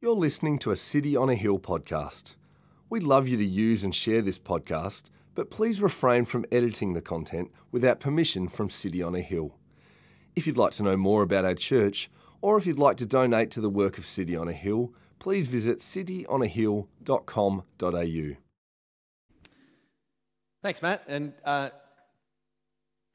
[0.00, 2.36] You're listening to a City on a Hill podcast.
[2.88, 7.02] We'd love you to use and share this podcast, but please refrain from editing the
[7.02, 9.56] content without permission from City on a Hill.
[10.36, 13.50] If you'd like to know more about our church, or if you'd like to donate
[13.50, 18.36] to the work of City on a Hill, please visit cityonahill.com.au.
[20.62, 21.02] Thanks, Matt.
[21.08, 21.70] And uh,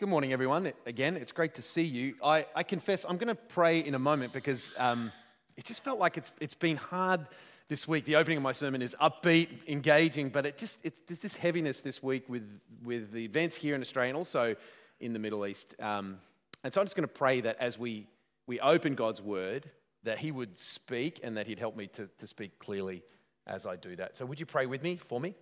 [0.01, 0.73] good morning, everyone.
[0.85, 2.15] Again, it's great to see you.
[2.21, 5.13] I, I confess, I'm going to pray in a moment because um,
[5.57, 7.27] it just felt like it's, it's been hard
[7.69, 8.05] this week.
[8.05, 11.81] The opening of my sermon is upbeat, engaging, but it just, it's, there's this heaviness
[11.81, 12.47] this week with,
[12.83, 14.55] with the events here in Australia and also
[14.99, 15.75] in the Middle East.
[15.79, 16.17] Um,
[16.63, 18.07] and so I'm just going to pray that as we,
[18.47, 19.69] we open God's word,
[20.03, 23.03] that He would speak and that He'd help me to, to speak clearly
[23.47, 24.17] as I do that.
[24.17, 25.35] So would you pray with me, for me?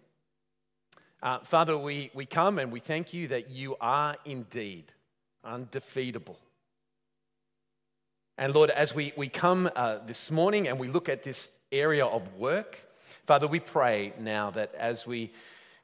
[1.21, 4.91] Uh, Father, we, we come and we thank you that you are indeed
[5.43, 6.37] undefeatable.
[8.41, 12.03] And Lord, as we, we come uh, this morning and we look at this area
[12.03, 12.75] of work,
[13.27, 15.31] Father, we pray now that as we,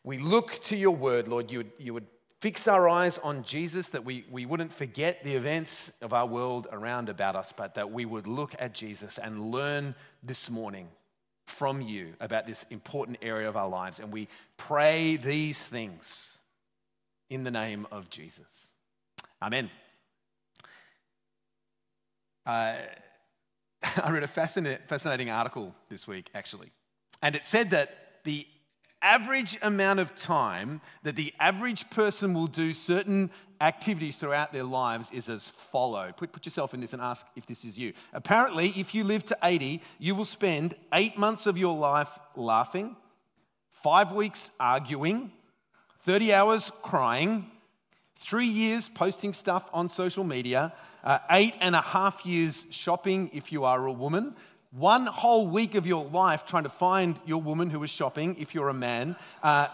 [0.03, 2.07] we look to your word, Lord, you would, you would
[2.41, 6.65] fix our eyes on Jesus, that we, we wouldn't forget the events of our world
[6.71, 10.87] around about us, but that we would look at Jesus and learn this morning
[11.45, 13.99] from you about this important area of our lives.
[13.99, 16.39] And we pray these things
[17.29, 18.71] in the name of Jesus.
[19.43, 19.69] Amen.
[22.47, 22.75] Uh,
[24.01, 26.71] I read a fascinating article this week, actually.
[27.21, 28.47] And it said that the
[29.01, 35.11] average amount of time that the average person will do certain activities throughout their lives
[35.11, 36.11] is as follow.
[36.15, 37.93] Put, put, yourself in this and ask if this is you.
[38.13, 42.95] Apparently, if you live to 80, you will spend eight months of your life laughing,
[43.69, 45.31] five weeks arguing,
[46.03, 47.51] 30 hours crying,
[48.19, 50.73] three years posting stuff on social media,
[51.07, 54.35] uh, eight and a half years shopping if you are a woman,
[54.71, 58.53] one whole week of your life trying to find your woman who is shopping if
[58.53, 59.15] you're a man.
[59.41, 59.67] Uh,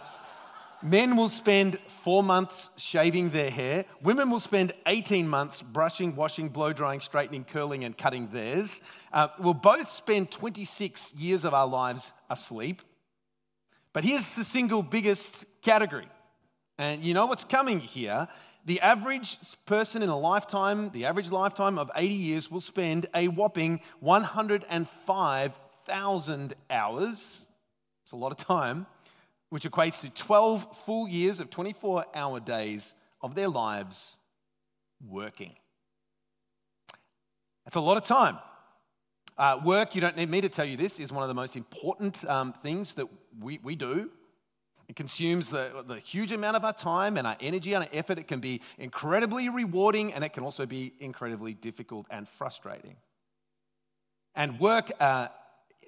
[0.83, 3.83] men will spend four months shaving their hair.
[4.03, 8.79] Women will spend 18 months brushing, washing, blow drying, straightening, curling, and cutting theirs.
[9.11, 12.83] Uh, we'll both spend 26 years of our lives asleep.
[13.91, 16.07] But here's the single biggest category.
[16.77, 18.27] And you know what's coming here
[18.65, 23.27] the average person in a lifetime, the average lifetime of 80 years, will spend a
[23.27, 27.45] whopping 105,000 hours.
[28.03, 28.85] It's a lot of time,
[29.49, 34.17] which equates to 12 full years of 24 hour days of their lives
[35.05, 35.53] working.
[37.65, 38.37] That's a lot of time.
[39.37, 41.55] Uh, work, you don't need me to tell you this, is one of the most
[41.55, 43.07] important um, things that
[43.41, 44.11] we, we do
[44.93, 48.19] it consumes the, the huge amount of our time and our energy and our effort.
[48.19, 52.95] It can be incredibly rewarding and it can also be incredibly difficult and frustrating.
[54.35, 55.29] And work, uh,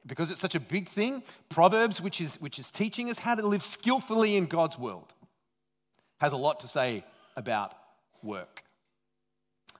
[0.07, 3.45] because it's such a big thing, Proverbs, which is, which is teaching us how to
[3.45, 5.13] live skillfully in God's world,
[6.17, 7.05] has a lot to say
[7.35, 7.75] about
[8.23, 8.63] work.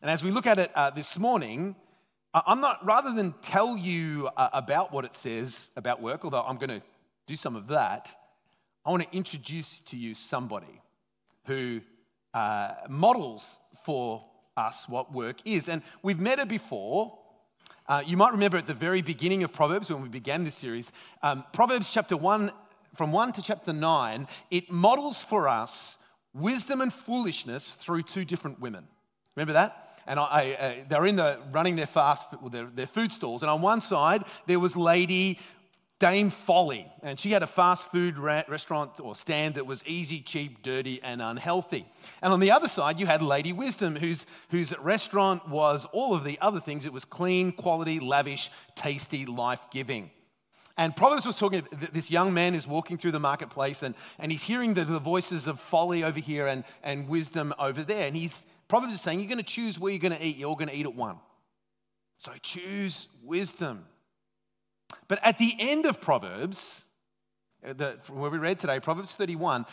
[0.04, 1.76] And as we look at it uh, this morning,
[2.32, 6.58] I'm not, rather than tell you uh, about what it says about work, although I'm
[6.58, 6.84] going to
[7.26, 8.16] do some of that,
[8.86, 10.82] I want to introduce to you somebody
[11.46, 11.82] who
[12.36, 14.24] uh, models for
[14.56, 15.68] us what work is.
[15.70, 17.18] And we've met her before.
[17.88, 20.92] Uh, you might remember at the very beginning of Proverbs when we began this series,
[21.24, 22.52] um, Proverbs chapter 1,
[22.94, 25.98] from 1 to chapter 9, it models for us
[26.36, 28.88] wisdom and foolishness through two different women.
[29.36, 29.86] Remember that?
[30.08, 33.42] And I, I, uh, they're in the running their fast, their, their food stalls.
[33.42, 35.40] And on one side, there was Lady
[35.98, 40.62] Dame Folly, and she had a fast food restaurant or stand that was easy, cheap,
[40.62, 41.86] dirty, and unhealthy.
[42.22, 46.26] And on the other side, you had Lady Wisdom, whose, whose restaurant was all of
[46.26, 46.86] the other things.
[46.86, 50.12] It was clean, quality, lavish, tasty, life giving.
[50.78, 54.44] And Proverbs was talking, this young man is walking through the marketplace and, and he's
[54.44, 58.06] hearing the, the voices of folly over here and, and wisdom over there.
[58.06, 60.36] And he's, Proverbs is saying, You're going to choose where you're going to eat.
[60.36, 61.20] You're all going to eat at one.
[62.18, 63.86] So choose wisdom.
[65.08, 66.86] But at the end of Proverbs,
[67.66, 69.66] uh, the, from where we read today, Proverbs 31,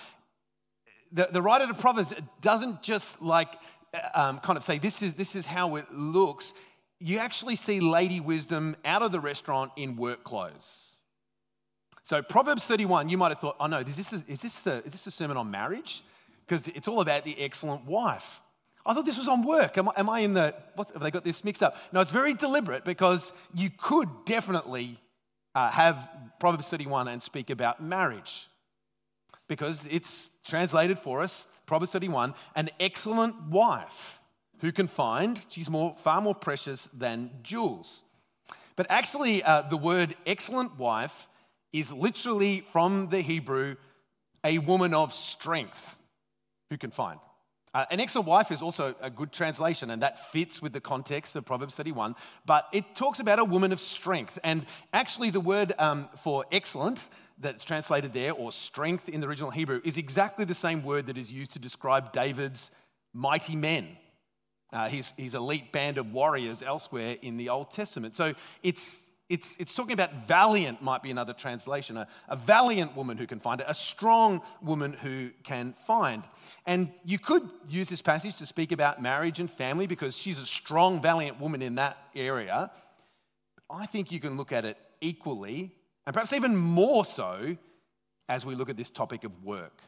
[1.12, 3.48] the, the writer of Proverbs doesn't just like
[3.94, 6.54] uh, um, kind of say, this is, this is how it looks.
[6.98, 10.92] You actually see Lady Wisdom out of the restaurant in work clothes.
[12.04, 14.84] So, Proverbs 31, you might have thought, oh no, is this, a, is this, the,
[14.84, 16.02] is this a sermon on marriage?
[16.46, 18.40] Because it's all about the excellent wife.
[18.84, 19.78] I thought this was on work.
[19.78, 21.76] Am I, am I in the, what, have they got this mixed up?
[21.92, 24.98] No, it's very deliberate because you could definitely
[25.54, 26.08] uh, have
[26.38, 28.48] Proverbs 31 and speak about marriage
[29.48, 34.20] because it's translated for us, Proverbs 31, an excellent wife
[34.60, 38.04] who can find, she's more, far more precious than jewels.
[38.76, 41.28] But actually, uh, the word excellent wife
[41.72, 43.76] is literally from the Hebrew,
[44.44, 45.98] a woman of strength
[46.70, 47.18] who can find.
[47.74, 51.34] Uh, an excellent wife is also a good translation, and that fits with the context
[51.36, 52.14] of Proverbs 31.
[52.44, 54.38] But it talks about a woman of strength.
[54.44, 57.08] And actually, the word um, for excellent
[57.38, 61.16] that's translated there, or strength in the original Hebrew, is exactly the same word that
[61.16, 62.70] is used to describe David's
[63.14, 63.96] mighty men,
[64.72, 68.14] uh, his, his elite band of warriors elsewhere in the Old Testament.
[68.14, 69.00] So it's
[69.32, 71.96] it's, it's talking about valiant, might be another translation.
[71.96, 76.22] A, a valiant woman who can find it, a strong woman who can find.
[76.66, 80.44] And you could use this passage to speak about marriage and family because she's a
[80.44, 82.70] strong, valiant woman in that area.
[83.70, 85.72] I think you can look at it equally,
[86.06, 87.56] and perhaps even more so,
[88.28, 89.80] as we look at this topic of work.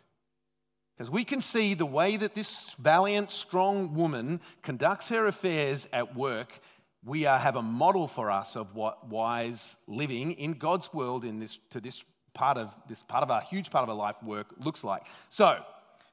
[0.96, 6.16] Because we can see the way that this valiant, strong woman conducts her affairs at
[6.16, 6.60] work
[7.04, 11.38] we are, have a model for us of what wise living in God's world in
[11.38, 12.02] this, to this
[12.32, 15.02] part of this part of our huge part of our life work looks like.
[15.30, 15.58] So,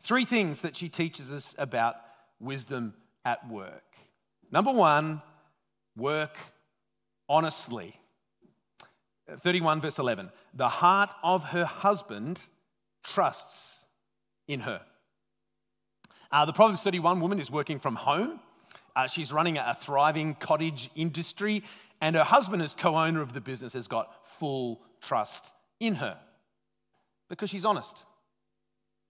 [0.04, 1.96] three things that she teaches us about
[2.40, 2.94] wisdom
[3.26, 3.84] at work.
[4.52, 5.22] Number one,
[5.96, 6.38] work
[7.30, 7.96] honestly.
[9.44, 10.30] 31 verse 11.
[10.54, 12.42] The heart of her husband
[13.04, 13.86] trusts
[14.48, 14.82] in her.
[16.32, 18.40] Uh, the Proverbs 31 woman is working from home.
[18.96, 21.64] Uh, she's running a thriving cottage industry,
[22.02, 26.18] and her husband, as co owner of the business, has got full trust in her
[27.30, 27.96] because she's honest.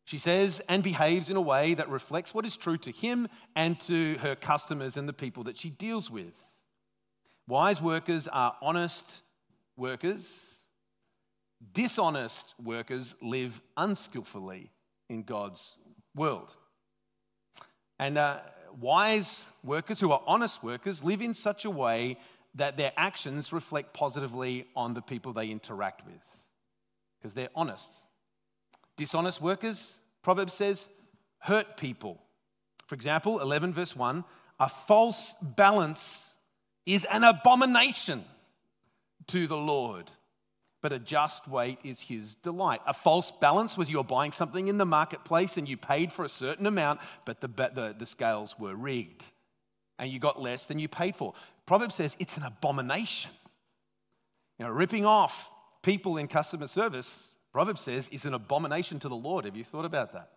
[0.06, 3.80] She says and behaves in a way that reflects what is true to him and
[3.82, 6.34] to her customers and the people that she deals with.
[7.48, 9.24] Wise workers are honest
[9.76, 10.56] workers.
[11.74, 14.70] Dishonest workers live unskillfully
[15.10, 15.78] in God's
[16.16, 16.52] world.
[18.00, 18.40] And uh,
[18.80, 22.18] wise workers who are honest workers live in such a way
[22.56, 26.22] that their actions reflect positively on the people they interact with
[27.18, 27.90] because they're honest.
[28.98, 30.90] Dishonest workers, Proverbs says,
[31.40, 32.22] hurt people.
[32.88, 34.24] For example, 11 verse 1
[34.60, 36.34] a false balance
[36.86, 38.24] is an abomination
[39.26, 40.12] to the Lord
[40.82, 42.82] but a just weight is his delight.
[42.88, 46.30] A false balance was you're buying something in the marketplace and you paid for a
[46.30, 49.24] certain amount, but the, the, the scales were rigged
[50.00, 51.34] and you got less than you paid for.
[51.66, 53.32] Proverbs says it's an abomination.
[54.58, 55.50] You know, ripping off
[55.84, 59.46] people in customer service, Proverbs says, is an abomination to the Lord.
[59.46, 60.30] Have you thought about that?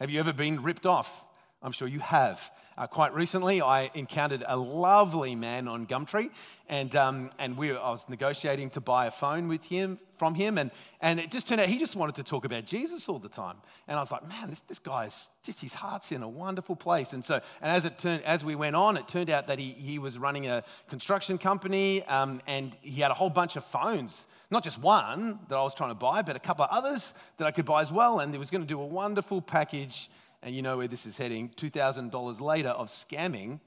[0.00, 1.24] Have you ever been ripped off
[1.62, 2.50] I'm sure you have.
[2.76, 6.30] Uh, quite recently, I encountered a lovely man on Gumtree,
[6.68, 10.58] and, um, and we, I was negotiating to buy a phone with him from him,
[10.58, 10.70] and,
[11.00, 13.56] and it just turned out he just wanted to talk about Jesus all the time.
[13.88, 17.12] And I was like, man, this, this guy's just his heart's in a wonderful place.
[17.12, 19.72] And so, and as it turned, as we went on, it turned out that he,
[19.72, 24.26] he was running a construction company, um, and he had a whole bunch of phones
[24.50, 27.46] not just one that I was trying to buy, but a couple of others that
[27.46, 28.20] I could buy as well.
[28.20, 30.08] And he was going to do a wonderful package
[30.42, 33.60] and you know where this is heading $2,000 later of scamming,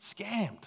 [0.00, 0.64] scammed.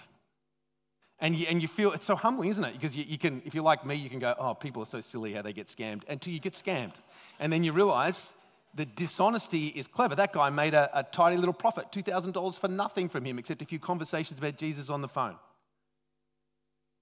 [1.20, 2.74] And you, and you feel it's so humbling, isn't it?
[2.74, 5.00] Because you, you, can, if you're like me, you can go, oh, people are so
[5.00, 6.94] silly how they get scammed until you get scammed.
[7.40, 8.34] And then you realize
[8.74, 10.14] the dishonesty is clever.
[10.14, 13.64] That guy made a, a tidy little profit, $2,000 for nothing from him except a
[13.64, 15.36] few conversations about Jesus on the phone.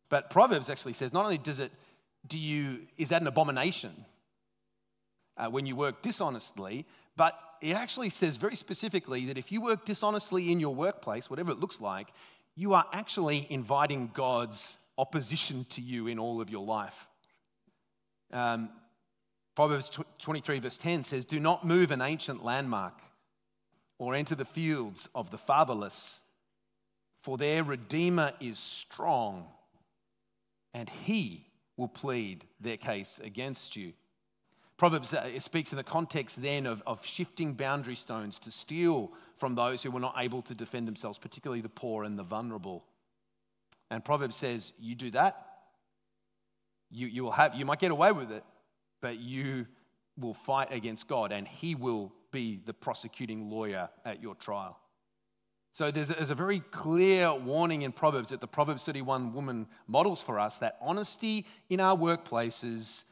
[0.08, 1.72] But Proverbs actually says not only does it,
[2.26, 4.04] do you, is that an abomination
[5.36, 9.84] uh, when you work dishonestly, but it actually says very specifically that if you work
[9.84, 12.08] dishonestly in your workplace, whatever it looks like,
[12.54, 17.06] you are actually inviting God's opposition to you in all of your life.
[18.32, 18.70] Um,
[19.54, 23.00] Proverbs 23, verse 10 says, Do not move an ancient landmark
[23.98, 26.20] or enter the fields of the fatherless,
[27.22, 29.46] for their Redeemer is strong,
[30.74, 31.46] and he
[31.76, 33.94] will plead their case against you.
[34.76, 39.54] Proverbs uh, speaks in the context then of, of shifting boundary stones to steal from
[39.54, 42.84] those who were not able to defend themselves, particularly the poor and the vulnerable.
[43.90, 45.46] And Proverbs says, You do that,
[46.90, 48.44] you, you will have, you might get away with it,
[49.00, 49.66] but you
[50.18, 54.78] will fight against God and He will be the prosecuting lawyer at your trial.
[55.72, 59.66] So there's a, there's a very clear warning in Proverbs that the Proverbs 31 woman
[59.86, 63.04] models for us that honesty in our workplaces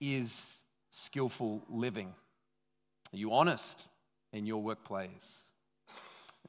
[0.00, 0.55] is
[0.96, 2.08] skillful living?
[3.12, 3.88] Are you honest
[4.32, 5.42] in your workplace?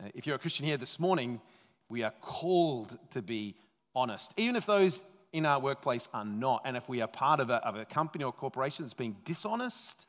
[0.02, 1.42] Uh, if you're a Christian here this morning,
[1.90, 3.56] we are called to be
[3.94, 6.62] honest, even if those in our workplace are not.
[6.64, 10.06] And if we are part of a, of a company or corporation that's being dishonest,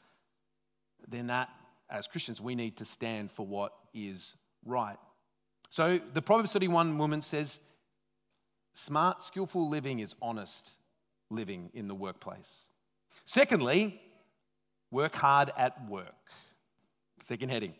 [1.08, 1.48] then that,
[1.90, 4.98] as Christians, we need to stand for what is right.
[5.68, 7.58] So the Proverbs 31 woman says,
[8.74, 10.76] Smart, skillful living is honest
[11.28, 12.68] living in the workplace.
[13.24, 14.00] Secondly,
[14.90, 16.14] work hard at work.
[17.20, 17.74] Second heading.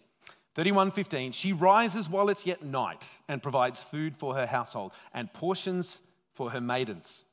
[0.54, 6.00] 31:15 She rises while it's yet night and provides food for her household and portions
[6.34, 7.24] for her maidens.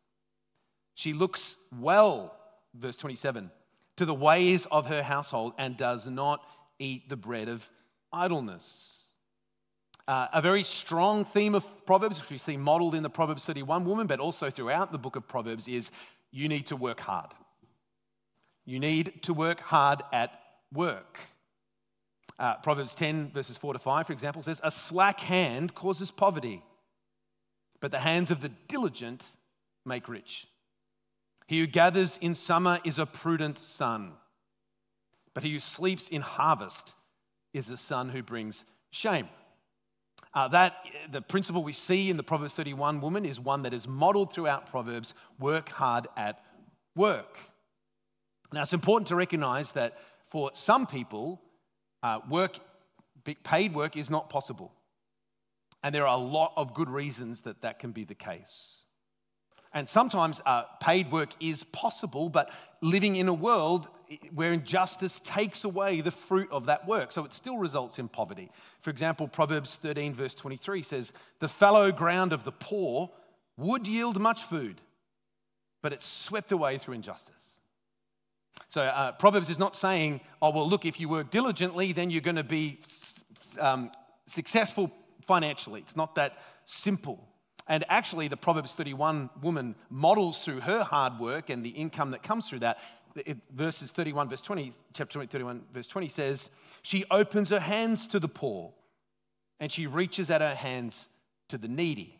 [0.94, 2.38] She looks well,
[2.74, 3.51] verse 27,
[3.98, 6.46] to the ways of her household and does not
[6.79, 7.70] eat the bread of
[8.13, 9.05] idleness.
[10.08, 13.86] Uh, a very strong theme of Proverbs, which we see modeled in the Proverbs 31
[13.86, 15.89] woman, but also throughout the book of Proverbs, is
[16.32, 17.32] you need to work hard.
[18.66, 20.32] You need to work hard at
[20.74, 21.20] work.
[22.38, 26.64] Uh, Proverbs 10, verses 4 to 5, for example, says, A slack hand causes poverty,
[27.80, 29.24] but the hands of the diligent
[29.86, 30.48] make rich.
[31.48, 34.14] He who gathers in summer is a prudent son,
[35.34, 36.96] but he who sleeps in harvest
[37.54, 39.30] is a son who brings shame.
[40.34, 40.76] Uh, that
[41.12, 44.70] the principle we see in the Proverbs 31 woman is one that is modeled throughout
[44.70, 46.44] Proverbs work hard at
[46.96, 47.38] work.
[48.54, 49.98] Now, it's important to recognize that
[50.30, 51.42] for some people,
[52.04, 52.60] uh, work,
[53.44, 54.72] paid work is not possible.
[55.84, 58.84] And there are a lot of good reasons that that can be the case.
[59.74, 62.50] And sometimes uh, paid work is possible, but
[62.82, 63.88] living in a world
[64.34, 67.12] where injustice takes away the fruit of that work.
[67.12, 68.52] So it still results in poverty.
[68.82, 73.12] For example, Proverbs 13, verse 23 says, The fallow ground of the poor
[73.58, 74.82] would yield much food,
[75.82, 77.55] but it's swept away through injustice.
[78.70, 82.22] So uh, Proverbs is not saying, oh, well, look, if you work diligently, then you're
[82.22, 82.82] going to be
[83.60, 83.92] um,
[84.28, 84.92] successful
[85.26, 85.82] financially.
[85.82, 87.28] It's not that simple.
[87.68, 92.22] And actually, the Proverbs 31 woman models through her hard work and the income that
[92.22, 92.78] comes through that.
[93.16, 96.50] It, verses 31, verse 20, chapter 31, verse 20 says,
[96.82, 98.74] She opens her hands to the poor
[99.60, 101.10] and she reaches out her hands
[101.50, 102.20] to the needy.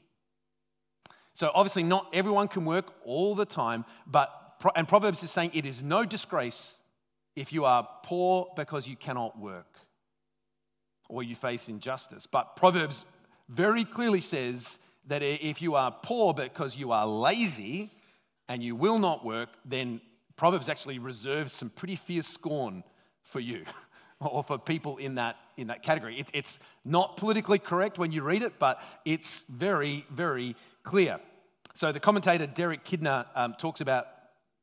[1.34, 4.45] So, obviously, not everyone can work all the time, but,
[4.75, 6.75] and Proverbs is saying it is no disgrace
[7.35, 9.77] if you are poor because you cannot work
[11.09, 12.25] or you face injustice.
[12.25, 13.05] But Proverbs
[13.50, 17.91] very clearly says that if you are poor because you are lazy
[18.47, 20.01] and you will not work, then
[20.35, 22.83] Proverbs actually reserves some pretty fierce scorn
[23.24, 23.65] for you
[24.19, 26.24] or for people in that, in that category.
[26.33, 31.19] It's, not politically correct when you read it, but it's very, very clear.
[31.74, 34.05] So the commentator Derek Kidner um, talks about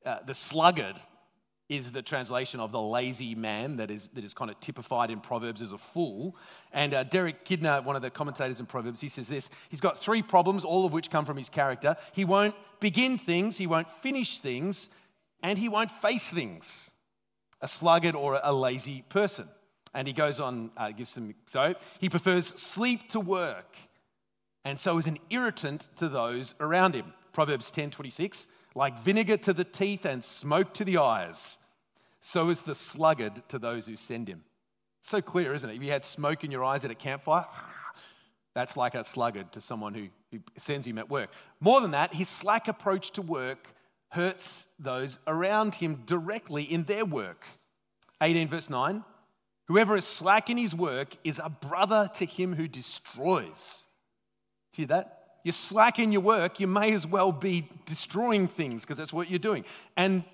[0.05, 0.97] uh, the sluggard
[1.69, 5.21] is the translation of the lazy man that is, that is kind of typified in
[5.21, 6.37] Proverbs as a fool.
[6.73, 9.99] And uh, Derek Kidner, one of the commentators in Proverbs, he says this He's got
[9.99, 11.97] three problems, all of which come from his character.
[12.13, 14.91] He won't begin things, he won't finish things,
[15.43, 16.91] and he won't face things.
[17.63, 19.49] A sluggard or a lazy person.
[19.95, 23.77] And he goes on, uh, gives some, so he prefers sleep to work,
[24.65, 27.13] and so is an irritant to those around him.
[27.33, 31.59] Proverbs 10 26 like vinegar to the teeth and smoke to the eyes,
[32.21, 34.45] so is the sluggard to those who send him.
[35.03, 35.77] So clear, isn't it?
[35.77, 37.47] If you had smoke in your eyes at a campfire,
[38.55, 41.31] that's like a sluggard to someone who, who sends him at work.
[41.61, 43.69] More than that, his slack approach to work
[44.11, 47.45] hurts those around him directly in their work.
[48.23, 49.05] 18 verse 9
[49.69, 53.85] Whoever is slack in his work is a brother to him who destroys.
[54.73, 55.22] Do you hear that?
[55.45, 59.29] You're slack in your work, you may as well be destroying things because that's what
[59.29, 59.65] you're doing.
[59.97, 60.25] And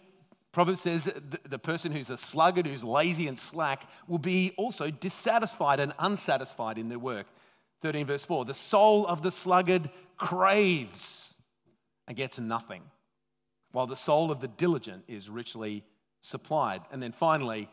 [0.52, 4.90] Proverbs says the, the person who's a sluggard, who's lazy and slack, will be also
[4.90, 7.26] dissatisfied and unsatisfied in their work.
[7.82, 11.34] 13 verse 4 The soul of the sluggard craves
[12.06, 12.82] and gets nothing,
[13.72, 15.84] while the soul of the diligent is richly
[16.20, 16.80] supplied.
[16.90, 17.68] And then finally,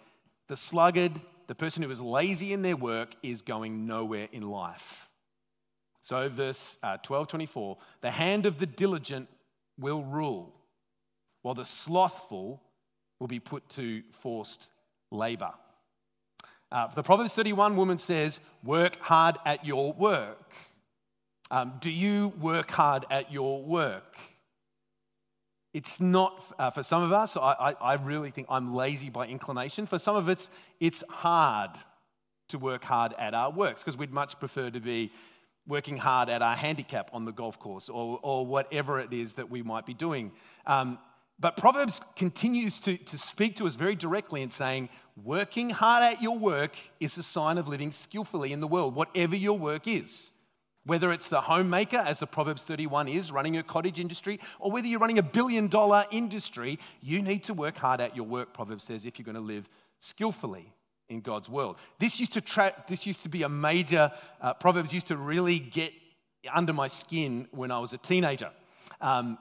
[0.47, 1.13] the sluggard,
[1.47, 5.09] the person who is lazy in their work, is going nowhere in life.
[6.05, 9.27] So, verse uh, 12 24, the hand of the diligent
[9.79, 10.53] will rule,
[11.41, 12.62] while the slothful
[13.19, 14.69] will be put to forced
[15.09, 15.50] labor.
[16.71, 20.51] Uh, the Proverbs 31 woman says, Work hard at your work.
[21.50, 24.15] Um, do you work hard at your work?
[25.74, 29.25] It's not, uh, for some of us, I, I, I really think I'm lazy by
[29.25, 29.88] inclination.
[29.88, 31.71] For some of us, it's hard
[32.50, 35.12] to work hard at our works because we'd much prefer to be
[35.67, 39.50] working hard at our handicap on the golf course or, or whatever it is that
[39.50, 40.31] we might be doing.
[40.65, 41.00] Um,
[41.39, 44.89] but Proverbs continues to, to speak to us very directly in saying,
[45.22, 49.36] working hard at your work is a sign of living skillfully in the world, whatever
[49.36, 50.31] your work is.
[50.86, 54.88] Whether it's the homemaker, as the Proverbs 31 is, running a cottage industry, or whether
[54.88, 58.84] you're running a billion dollar industry, you need to work hard at your work, Proverbs
[58.84, 59.67] says, if you're going to live
[60.00, 60.75] skillfully
[61.09, 61.77] in God's world.
[62.00, 65.59] This used to, tra- this used to be a major, uh, Proverbs used to really
[65.59, 65.93] get
[66.53, 68.51] under my skin when I was a teenager.
[69.01, 69.38] Um,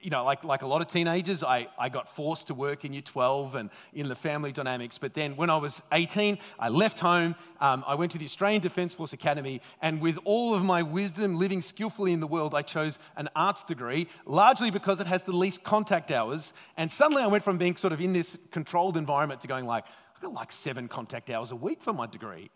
[0.00, 2.92] you know, like, like a lot of teenagers, I, I got forced to work in
[2.92, 4.96] year 12 and in the family dynamics.
[4.98, 7.34] But then when I was 18, I left home.
[7.60, 9.60] Um, I went to the Australian Defence Force Academy.
[9.82, 13.64] And with all of my wisdom living skillfully in the world, I chose an arts
[13.64, 16.52] degree, largely because it has the least contact hours.
[16.76, 19.84] And suddenly I went from being sort of in this controlled environment to going like,
[20.18, 22.50] I got like seven contact hours a week for my degree.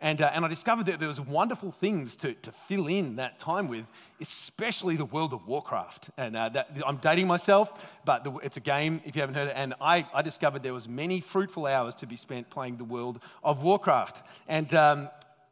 [0.00, 3.38] And, uh, and I discovered that there was wonderful things to, to fill in that
[3.38, 3.84] time with,
[4.20, 6.10] especially the world of Warcraft.
[6.16, 9.48] And uh, that, I'm dating myself, but the, it's a game if you haven't heard
[9.48, 9.54] it.
[9.56, 13.20] And I, I discovered there was many fruitful hours to be spent playing the world
[13.44, 14.26] of Warcraft.
[14.48, 15.08] And, um,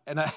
[0.07, 0.33] and I,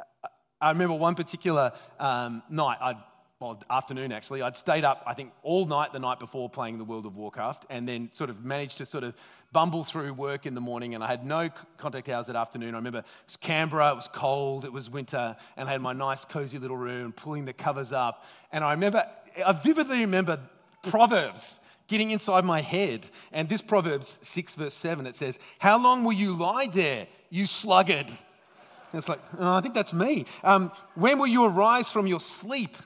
[0.60, 2.96] I remember one particular um, night, I'd
[3.42, 4.40] well, afternoon actually.
[4.40, 7.66] I'd stayed up, I think, all night the night before playing the World of Warcraft,
[7.70, 9.14] and then sort of managed to sort of
[9.52, 10.94] bumble through work in the morning.
[10.94, 12.74] And I had no contact hours that afternoon.
[12.74, 15.92] I remember it was Canberra, it was cold, it was winter, and I had my
[15.92, 18.24] nice, cozy little room, pulling the covers up.
[18.52, 19.06] And I remember,
[19.44, 20.38] I vividly remember
[20.82, 21.58] Proverbs
[21.88, 23.06] getting inside my head.
[23.32, 27.46] And this Proverbs 6, verse 7, it says, How long will you lie there, you
[27.46, 28.06] sluggard?
[28.06, 30.26] And it's like, oh, I think that's me.
[30.44, 32.76] Um, when will you arise from your sleep?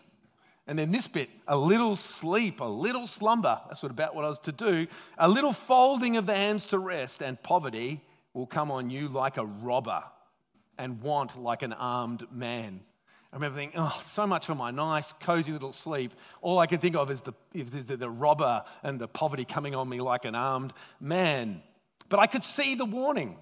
[0.67, 4.29] And then this bit, a little sleep, a little slumber, that's what about what I
[4.29, 8.03] was to do, a little folding of the hands to rest, and poverty
[8.35, 10.03] will come on you like a robber
[10.77, 12.81] and want like an armed man.
[13.33, 16.13] I remember thinking, oh, so much for my nice, cozy little sleep.
[16.43, 19.89] All I can think of is the, the, the robber and the poverty coming on
[19.89, 21.63] me like an armed man.
[22.09, 23.37] But I could see the warning.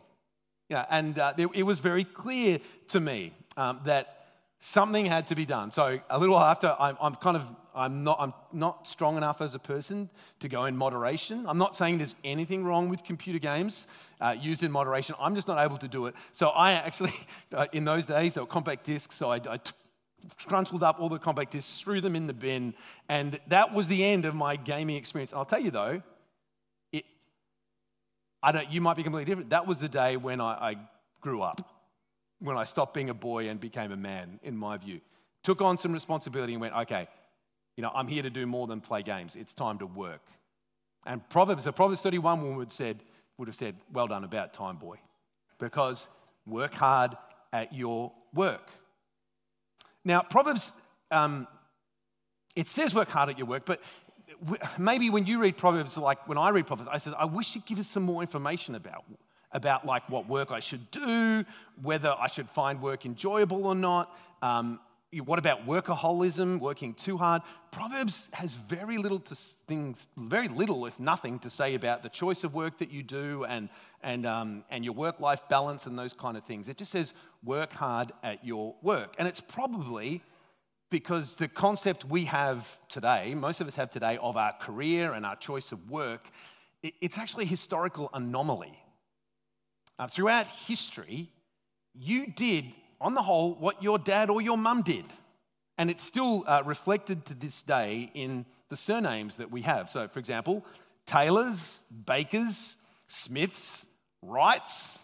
[0.68, 4.23] Yeah, and uh, it was very clear to me um, that
[4.64, 5.70] something had to be done.
[5.70, 7.44] So a little after, I'm, I'm, kind of,
[7.74, 10.08] I'm not, I'm not strong enough as a person
[10.40, 11.44] to go in moderation.
[11.46, 13.86] I'm not saying there's anything wrong with computer games
[14.22, 15.16] uh, used in moderation.
[15.20, 16.14] I'm just not able to do it.
[16.32, 17.12] So I actually,
[17.52, 19.16] uh, in those days, there were compact discs.
[19.16, 19.72] So I, I t-
[20.48, 22.72] crunchbled up all the compact discs, threw them in the bin,
[23.10, 25.34] and that was the end of my gaming experience.
[25.34, 26.00] I'll tell you though,
[26.90, 27.04] it,
[28.42, 29.50] I don't, you might be completely different.
[29.50, 30.76] That was the day when I, I
[31.20, 31.73] grew up
[32.44, 35.00] when I stopped being a boy and became a man, in my view.
[35.42, 37.08] Took on some responsibility and went, okay,
[37.74, 39.34] you know, I'm here to do more than play games.
[39.34, 40.20] It's time to work.
[41.06, 43.02] And Proverbs, the Proverbs 31 woman would, said,
[43.38, 44.98] would have said, well done, about time, boy.
[45.58, 46.06] Because
[46.46, 47.16] work hard
[47.50, 48.68] at your work.
[50.04, 50.72] Now, Proverbs,
[51.10, 51.48] um,
[52.54, 53.80] it says work hard at your work, but
[54.78, 57.64] maybe when you read Proverbs, like when I read Proverbs, I said, I wish you'd
[57.64, 59.04] give us some more information about
[59.54, 61.44] about like what work I should do,
[61.80, 64.14] whether I should find work enjoyable or not.
[64.42, 64.80] Um,
[65.24, 67.42] what about workaholism, working too hard?
[67.70, 72.42] Proverbs has very little to things, very little, if nothing, to say about the choice
[72.42, 73.68] of work that you do and,
[74.02, 76.68] and, um, and your work life balance and those kind of things.
[76.68, 77.12] It just says
[77.44, 79.14] work hard at your work.
[79.16, 80.22] And it's probably
[80.90, 85.24] because the concept we have today, most of us have today, of our career and
[85.24, 86.28] our choice of work,
[86.82, 88.78] it's actually a historical anomaly.
[89.98, 91.30] Uh, throughout history,
[91.94, 92.66] you did,
[93.00, 95.04] on the whole, what your dad or your mum did.
[95.78, 99.88] And it's still uh, reflected to this day in the surnames that we have.
[99.88, 100.64] So, for example,
[101.06, 102.76] Taylors, Bakers,
[103.06, 103.86] Smiths,
[104.22, 105.00] Wrights,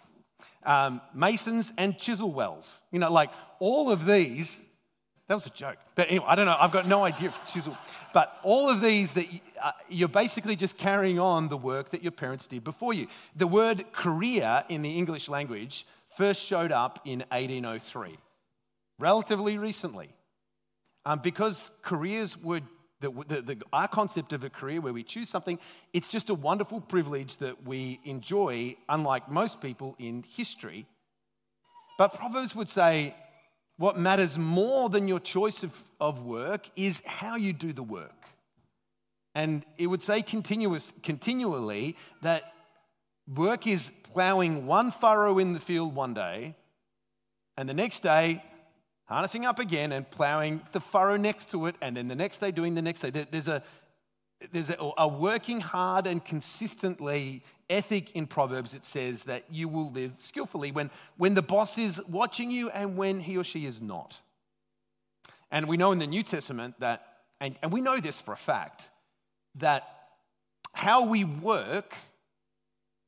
[0.65, 2.81] um, Masons, and Chiselwells.
[2.91, 4.63] You know, like all of these
[5.31, 5.77] that was a joke.
[5.95, 6.57] But anyway, I don't know.
[6.59, 7.79] I've got no idea if chisel.
[8.13, 9.27] But all of these that
[9.63, 13.07] uh, you're basically just carrying on the work that your parents did before you.
[13.37, 18.19] The word career in the English language first showed up in 1803,
[18.99, 20.09] relatively recently.
[21.07, 22.63] Um, because careers were,
[23.01, 25.61] the, the, the, our concept of a career where we choose something,
[25.93, 30.87] it's just a wonderful privilege that we enjoy, unlike most people in history.
[31.99, 33.15] But Proverbs would say,
[33.81, 38.27] what matters more than your choice of, of work is how you do the work.
[39.35, 42.53] And it would say continuous, continually that
[43.35, 46.57] work is plowing one furrow in the field one day,
[47.57, 48.45] and the next day,
[49.07, 52.51] harnessing up again and plowing the furrow next to it, and then the next day,
[52.51, 53.09] doing the next day.
[53.31, 53.63] There's a,
[54.53, 58.75] there's a, a, working hard and consistently ethic in Proverbs.
[58.75, 62.97] It says that you will live skillfully when, when the boss is watching you and
[62.97, 64.19] when he or she is not.
[65.51, 67.03] And we know in the New Testament that,
[67.41, 68.91] and, and we know this for a fact,
[69.57, 69.85] that
[70.73, 71.95] how we work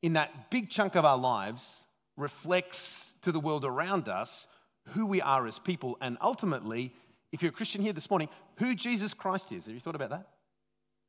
[0.01, 4.47] in that big chunk of our lives reflects to the world around us
[4.89, 6.93] who we are as people, and ultimately,
[7.31, 9.65] if you're a Christian here this morning, who Jesus Christ is.
[9.65, 10.27] Have you thought about that?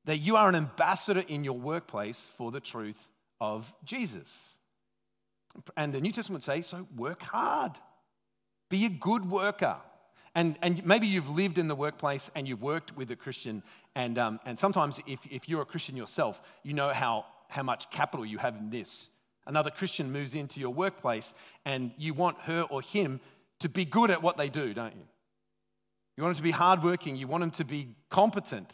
[0.05, 3.09] That you are an ambassador in your workplace for the truth
[3.41, 4.57] of Jesus.
[5.77, 7.73] And the New Testament would say, so work hard,
[8.71, 9.77] be a good worker.
[10.35, 13.63] And, and maybe you've lived in the workplace and you've worked with a Christian
[13.97, 17.91] And, um, and sometimes, if, if you're a Christian yourself, you know how, how much
[17.91, 19.11] capital you have in this.
[19.47, 23.21] Another Christian moves into your workplace, and you want her or him
[23.61, 25.07] to be good at what they do, don't you?
[26.17, 28.73] You want them to be hardworking, you want them to be competent.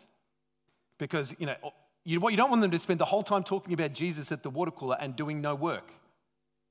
[1.00, 1.56] Because, you know,
[2.04, 4.42] you, what you don't want them to spend the whole time talking about Jesus at
[4.42, 5.90] the water cooler and doing no work.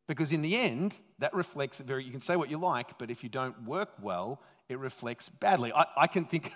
[0.07, 3.23] Because in the end, that reflects very, you can say what you like, but if
[3.23, 4.39] you don't work well,
[4.69, 5.73] it reflects badly.
[5.73, 6.51] I, I can think,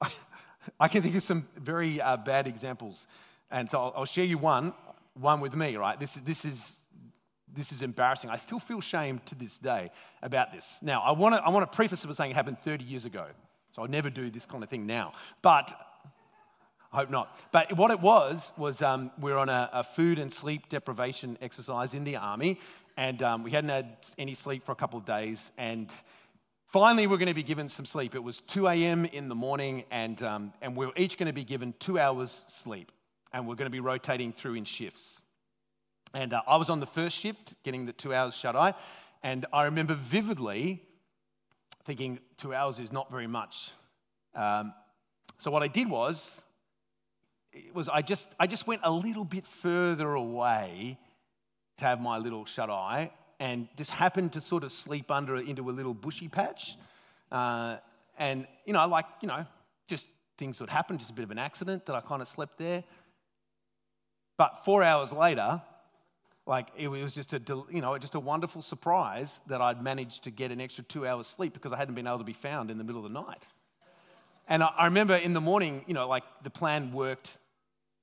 [0.80, 3.06] I can think of some very uh, bad examples.
[3.50, 4.72] And so I'll, I'll, share you one,
[5.14, 5.98] one with me, right?
[5.98, 6.76] This, is this, is,
[7.52, 8.30] this is embarrassing.
[8.30, 9.90] I still feel shame to this day
[10.22, 10.78] about this.
[10.80, 13.26] Now, I want to I wanna preface it with saying it happened 30 years ago.
[13.72, 15.12] So I'll never do this kind of thing now.
[15.42, 15.72] But
[16.92, 17.36] I hope not.
[17.52, 21.36] But what it was, was um, we are on a, a, food and sleep deprivation
[21.40, 22.60] exercise in the army,
[22.96, 25.50] and um, we hadn't had any sleep for a couple of days.
[25.58, 25.92] And
[26.68, 28.14] finally, we are going to be given some sleep.
[28.14, 29.04] It was 2 a.m.
[29.04, 32.44] in the morning, and, um, and we are each going to be given two hours
[32.48, 32.92] sleep.
[33.32, 35.22] And we're going to be rotating through in shifts.
[36.14, 38.74] And uh, I was on the first shift, getting the two hours shut eye.
[39.22, 40.82] And I remember vividly
[41.84, 43.70] thinking, two hours is not very much.
[44.34, 44.72] Um,
[45.38, 46.42] so what I did was,
[47.74, 50.98] was I just, I just went a little bit further away
[51.78, 55.68] to have my little shut eye and just happened to sort of sleep under into
[55.68, 56.76] a little bushy patch.
[57.30, 57.76] Uh,
[58.18, 59.44] and, you know, like, you know,
[59.86, 62.58] just things would happen, just a bit of an accident that I kind of slept
[62.58, 62.82] there.
[64.38, 65.60] But four hours later,
[66.46, 70.30] like it was just a, you know, just a wonderful surprise that I'd managed to
[70.30, 72.78] get an extra two hours sleep because I hadn't been able to be found in
[72.78, 73.42] the middle of the night.
[74.48, 77.38] And I remember in the morning, you know, like the plan worked,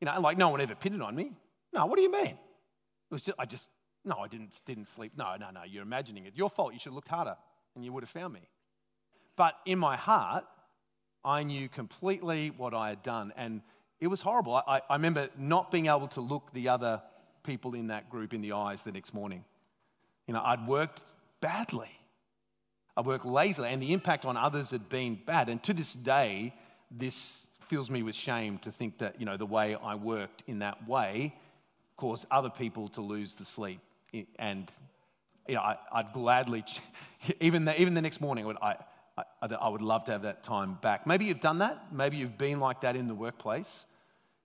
[0.04, 1.32] you know, like no one ever pinned it on me.
[1.72, 2.34] No, what do you mean?
[2.34, 3.70] It was just, I just,
[4.04, 5.14] no, I didn't, didn't sleep.
[5.16, 6.34] No, no, no, you're imagining it.
[6.36, 6.74] Your fault.
[6.74, 7.38] You should have looked harder
[7.74, 8.42] and you would have found me.
[9.38, 10.44] But in my heart,
[11.24, 13.32] I knew completely what I had done.
[13.38, 13.62] And
[14.02, 14.56] it was horrible.
[14.56, 17.02] I, I remember not being able to look the other
[17.46, 19.46] people in that group in the eyes the next morning.
[20.28, 21.02] You know, I'd worked
[21.40, 21.92] badly.
[22.98, 25.48] I worked lazily, and the impact on others had been bad.
[25.48, 26.54] And to this day,
[26.92, 30.60] this fills me with shame to think that, you know, the way I worked in
[30.60, 31.36] that way
[31.98, 33.82] caused other people to lose the sleep.
[34.38, 34.72] And
[35.48, 36.64] you know, I, would gladly,
[37.42, 38.76] even the, even the next morning, I
[39.18, 41.06] I, I, would love to have that time back.
[41.06, 41.94] Maybe you've done that.
[41.94, 43.86] Maybe you've been like that in the workplace.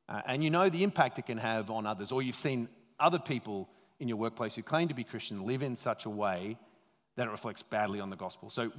[0.09, 2.13] Uh, and you know the impact it can have on others.
[2.13, 2.69] Or you've seen
[3.01, 3.69] other people
[4.01, 6.59] in your workplace who claim to be Christian live in such a way
[7.17, 8.51] that it reflects badly on the gospel.
[8.51, 8.71] So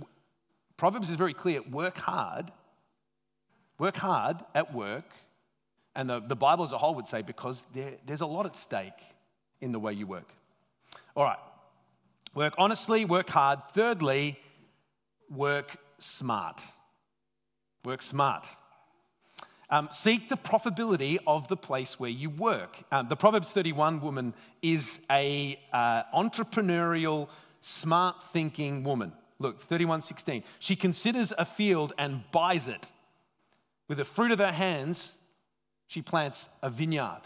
[0.77, 2.51] Proverbs is very clear work hard,
[3.79, 5.05] work hard at work
[5.95, 8.55] and the, the Bible as a whole would say because there, there's a lot at
[8.55, 9.01] stake
[9.61, 10.29] in the way you work.
[11.15, 11.39] All right.
[12.35, 13.59] Work honestly, work hard.
[13.73, 14.39] Thirdly,
[15.29, 16.61] work smart.
[17.83, 18.47] Work smart.
[19.71, 22.77] Um, seek the profitability of the place where you work.
[22.91, 27.29] Um, the Proverbs 31 woman is a uh, entrepreneurial,
[27.61, 29.13] smart thinking woman.
[29.37, 30.43] Look, 31:16.
[30.59, 32.91] She considers a field and buys it.
[33.89, 35.15] With the fruit of her hands,
[35.87, 37.21] she plants a vineyard.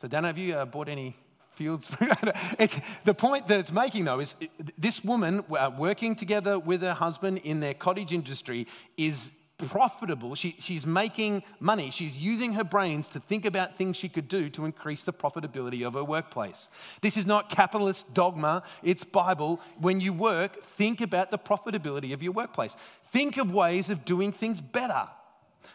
[0.00, 1.16] So, have you uh, bought any
[1.52, 1.88] fields?
[3.04, 4.36] the point that it's making, though, is
[4.78, 10.36] this woman uh, working together with her husband in their cottage industry is profitable.
[10.36, 11.90] She, she's making money.
[11.90, 15.86] She's using her brains to think about things she could do to increase the profitability
[15.86, 16.70] of her workplace.
[17.02, 19.60] This is not capitalist dogma, it's Bible.
[19.78, 22.74] When you work, think about the profitability of your workplace.
[23.10, 25.08] Think of ways of doing things better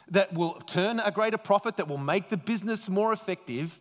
[0.10, 3.80] that will turn a greater profit, that will make the business more effective.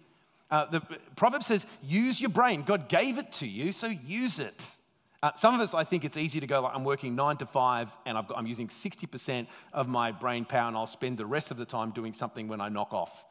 [0.50, 0.80] Uh, the
[1.16, 2.62] proverb says, use your brain.
[2.62, 4.76] God gave it to you, so use it.
[5.22, 7.46] Uh, some of us, I think it's easy to go like, I'm working nine to
[7.46, 11.50] five and i am using 60% of my brain power and I'll spend the rest
[11.50, 13.24] of the time doing something when I knock off.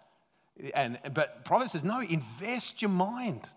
[0.74, 3.48] And, but Proverbs says, no, invest your mind.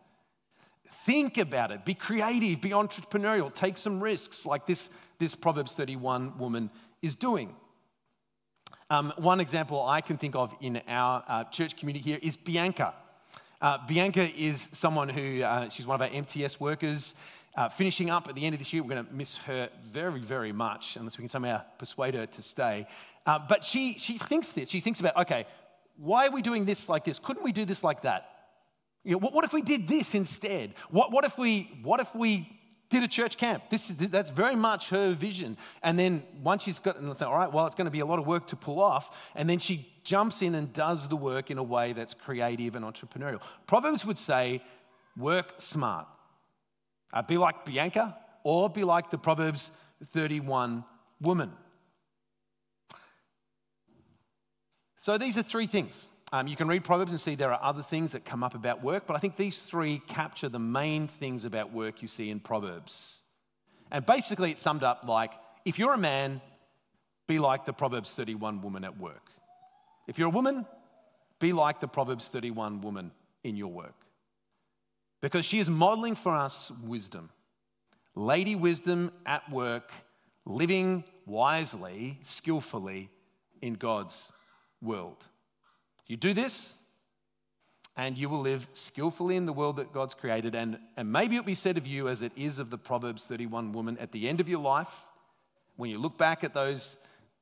[1.07, 1.85] Think about it.
[1.85, 6.71] Be creative, be entrepreneurial, take some risks like this, this Proverbs 31 woman
[7.01, 7.55] is doing.
[8.89, 12.95] Um, one example I can think of in our uh, church community here is Bianca.
[13.61, 17.17] Uh, Bianca is someone who, uh, she's one of our MTS workers.
[17.57, 20.21] Uh, finishing up at the end of this year, we're going to miss her very,
[20.21, 22.87] very much, unless we can somehow persuade her to stay.
[23.25, 24.69] Uh, but she, she thinks this.
[24.69, 25.47] She thinks about, okay,
[25.97, 27.19] why are we doing this like this?
[27.19, 28.31] Couldn't we do this like that?
[29.03, 30.75] You know, what, what, if we did this instead?
[30.91, 32.49] What, what, if we, what if we
[32.89, 33.65] did a church camp.
[33.71, 35.57] This is, that's very much her vision.
[35.83, 38.07] And then once she's got, and say, all right, well, it's going to be a
[38.07, 39.11] lot of work to pull off.
[39.35, 42.85] And then she jumps in and does the work in a way that's creative and
[42.85, 43.41] entrepreneurial.
[43.67, 44.63] Proverbs would say,
[45.17, 46.07] work smart.
[47.13, 49.73] Uh, be like Bianca or be like the Proverbs
[50.13, 50.85] 31
[51.21, 51.53] woman.
[54.97, 56.09] So these are three things.
[56.33, 58.83] Um, you can read Proverbs and see there are other things that come up about
[58.83, 62.41] work, but I think these three capture the main things about work you see in
[62.41, 63.21] Proverbs.
[63.93, 65.31] And basically, it's summed up like
[65.65, 66.41] if you're a man,
[67.29, 69.31] be like the Proverbs 31 woman at work.
[70.09, 70.67] If you're a woman,
[71.39, 73.13] be like the Proverbs 31 woman
[73.45, 73.95] in your work.
[75.21, 77.31] Because she is modeling for us wisdom.
[78.15, 79.93] Lady wisdom at work,
[80.45, 83.11] living wisely, skillfully
[83.61, 84.33] in God's
[84.81, 85.25] world.
[86.07, 86.75] You do this,
[87.97, 90.55] and you will live skillfully in the world that God's created.
[90.55, 93.73] And, and maybe it'll be said of you, as it is of the Proverbs 31
[93.73, 95.05] woman, at the end of your life,
[95.77, 96.99] when you look back at those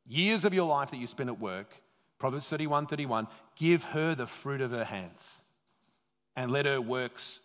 [0.06, 1.80] years of your life that you spent at work,
[2.18, 5.42] Proverbs 31 31, give her the fruit of her hands
[6.36, 7.40] and let her works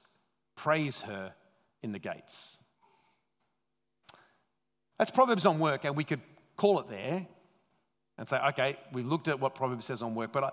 [0.56, 1.34] praise her
[1.82, 2.58] in the gates.
[4.98, 6.22] That's Proverbs on work, and we could
[6.58, 7.26] call it there
[8.18, 10.52] and say, okay, we've looked at what Proverbs says on work, but I,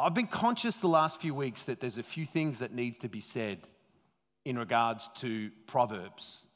[0.00, 3.08] I've been conscious the last few weeks that there's a few things that needs to
[3.08, 3.58] be said
[4.44, 6.46] in regards to Proverbs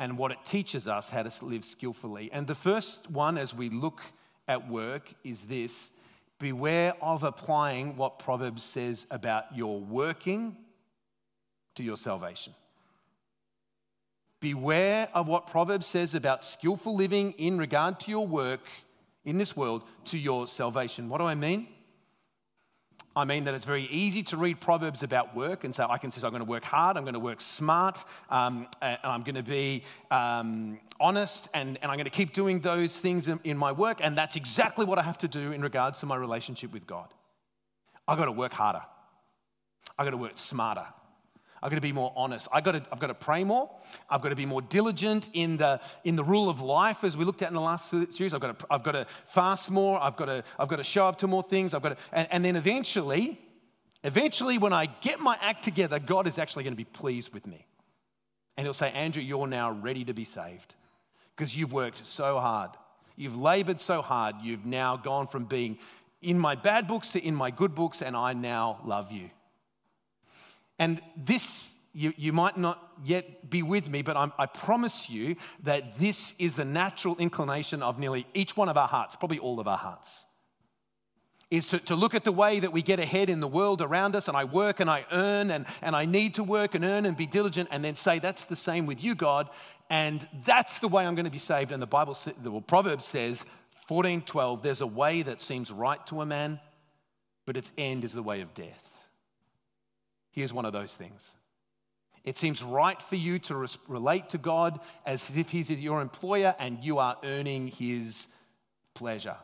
[0.00, 2.28] and what it teaches us how to live skillfully.
[2.32, 4.00] And the first one, as we look
[4.48, 5.92] at work, is this
[6.40, 10.56] beware of applying what Proverbs says about your working
[11.76, 12.52] to your salvation.
[14.40, 18.66] Beware of what Proverbs says about skillful living in regard to your work
[19.24, 21.08] in this world to your salvation.
[21.08, 21.68] What do I mean?
[23.18, 26.12] I mean that it's very easy to read Proverbs about work and say, I can
[26.12, 29.34] say, I'm going to work hard, I'm going to work smart, um, and I'm going
[29.34, 33.58] to be um, honest, and, and I'm going to keep doing those things in, in
[33.58, 33.98] my work.
[34.00, 37.12] And that's exactly what I have to do in regards to my relationship with God.
[38.06, 38.82] I've got to work harder,
[39.98, 40.86] I've got to work smarter,
[41.62, 42.48] I've got to be more honest.
[42.52, 43.70] I've got to, I've got to pray more.
[44.08, 47.24] I've got to be more diligent in the, in the rule of life, as we
[47.24, 48.34] looked at in the last series.
[48.34, 50.00] I've got to, I've got to fast more.
[50.00, 51.74] I've got to, I've got to show up to more things.
[51.74, 53.40] I've got to, and, and then eventually,
[54.04, 57.46] eventually, when I get my act together, God is actually going to be pleased with
[57.46, 57.66] me.
[58.56, 60.74] And He'll say, Andrew, you're now ready to be saved
[61.36, 62.70] because you've worked so hard.
[63.16, 64.36] You've labored so hard.
[64.42, 65.78] You've now gone from being
[66.22, 69.30] in my bad books to in my good books, and I now love you.
[70.78, 75.36] And this, you, you might not yet be with me, but I'm, i promise you
[75.64, 79.60] that this is the natural inclination of nearly each one of our hearts, probably all
[79.60, 80.24] of our hearts.
[81.50, 84.14] Is to, to look at the way that we get ahead in the world around
[84.14, 87.06] us, and I work and I earn, and, and I need to work and earn
[87.06, 89.48] and be diligent, and then say, That's the same with you, God,
[89.88, 91.72] and that's the way I'm going to be saved.
[91.72, 93.44] And the Bible, the well, Proverbs says,
[93.86, 96.60] 14, 12, there's a way that seems right to a man,
[97.46, 98.86] but its end is the way of death.
[100.30, 101.34] Here's one of those things.
[102.24, 106.54] It seems right for you to res- relate to God as if He's your employer
[106.58, 108.28] and you are earning His
[108.94, 109.36] pleasure.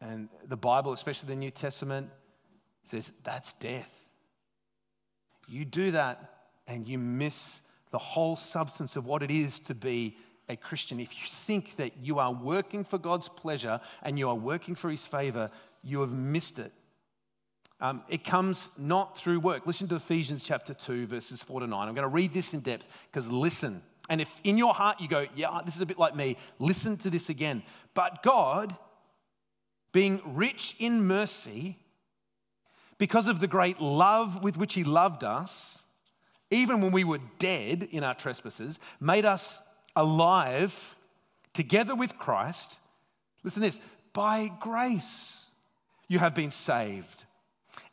[0.00, 2.10] And the Bible, especially the New Testament,
[2.84, 3.90] says that's death.
[5.48, 10.16] You do that and you miss the whole substance of what it is to be
[10.48, 11.00] a Christian.
[11.00, 14.90] If you think that you are working for God's pleasure and you are working for
[14.90, 15.50] His favor,
[15.82, 16.72] you have missed it.
[17.80, 19.66] Um, it comes not through work.
[19.66, 21.88] Listen to Ephesians chapter 2, verses 4 to 9.
[21.88, 23.82] I'm going to read this in depth because listen.
[24.08, 26.96] And if in your heart you go, yeah, this is a bit like me, listen
[26.98, 27.62] to this again.
[27.94, 28.76] But God,
[29.92, 31.78] being rich in mercy,
[32.96, 35.84] because of the great love with which He loved us,
[36.50, 39.60] even when we were dead in our trespasses, made us
[39.94, 40.96] alive
[41.52, 42.80] together with Christ.
[43.44, 43.80] Listen to this
[44.12, 45.46] by grace
[46.08, 47.24] you have been saved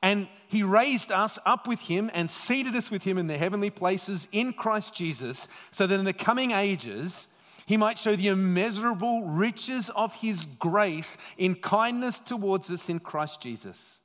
[0.05, 3.71] and he raised us up with him and seated us with him in the heavenly
[3.71, 7.27] places in Christ Jesus, so that in the coming ages
[7.65, 13.41] he might show the immeasurable riches of his grace in kindness towards us in Christ
[13.41, 13.99] Jesus.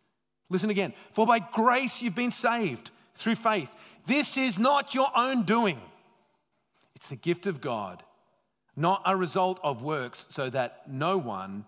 [0.48, 0.94] Listen again.
[1.12, 3.68] For by grace you've been saved through faith.
[4.06, 5.82] This is not your own doing,
[6.96, 8.02] it's the gift of God,
[8.74, 11.66] not a result of works, so that no one